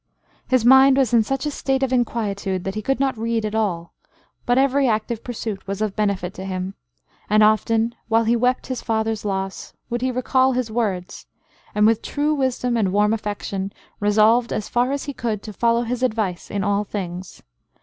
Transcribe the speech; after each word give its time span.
His 0.47 0.65
mind 0.65 0.97
was 0.97 1.13
in 1.13 1.21
such 1.21 1.45
a 1.45 1.51
state 1.51 1.83
of 1.83 1.93
inquietude, 1.93 2.63
that 2.63 2.73
he 2.73 2.81
could 2.81 2.99
not 2.99 3.15
read 3.19 3.45
at 3.45 3.53
all; 3.53 3.93
but 4.47 4.57
every 4.57 4.87
active 4.89 5.23
pursuit 5.23 5.67
was 5.67 5.79
of 5.79 5.95
benefit 5.95 6.33
to 6.33 6.43
him; 6.43 6.73
and 7.29 7.43
often, 7.43 7.93
while 8.07 8.23
he 8.23 8.35
wept 8.35 8.65
his 8.65 8.81
father's 8.81 9.25
loss, 9.25 9.75
would 9.91 10.01
he 10.01 10.09
recal 10.09 10.53
his 10.53 10.71
words, 10.71 11.27
and 11.75 11.85
with 11.85 12.01
true 12.01 12.33
wisdom 12.33 12.77
and 12.77 12.91
warm 12.91 13.13
affection, 13.13 13.71
resolved, 13.99 14.51
as 14.51 14.67
far 14.67 14.91
as 14.91 15.03
he 15.03 15.13
could, 15.13 15.43
to 15.43 15.53
follow 15.53 15.83
his 15.83 16.01
advice 16.01 16.49
in 16.49 16.63
all 16.63 16.83
things. 16.83 17.43